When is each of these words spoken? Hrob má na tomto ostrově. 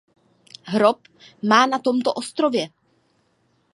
Hrob 0.73 1.07
má 1.43 1.65
na 1.67 1.79
tomto 1.79 2.13
ostrově. 2.13 2.69